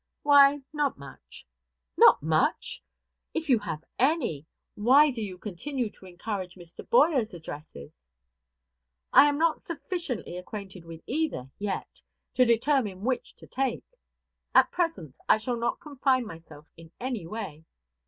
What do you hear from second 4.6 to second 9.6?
why do you continue to encourage Mr. Boyer's addresses?" "I am